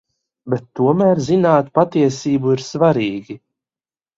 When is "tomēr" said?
0.79-1.21